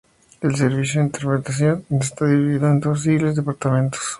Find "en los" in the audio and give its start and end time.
2.71-3.03